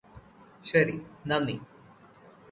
ശരി 0.63 0.95
നന്ദി 1.27 1.55